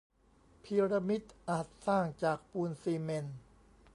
[0.63, 3.37] พีระมิดอาจสร้างจากปูนซีเมนต์